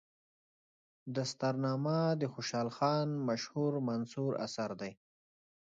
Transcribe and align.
دستارنامه 1.15 1.99
د 2.21 2.23
خوشحال 2.33 2.69
خان 2.77 3.07
مشهور 3.27 3.73
منثور 3.87 4.31
اثر 4.45 4.69
دی. 4.81 4.91